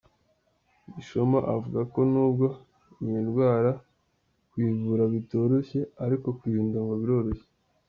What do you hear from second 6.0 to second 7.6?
ariko kuyirinda ngo biroroshye.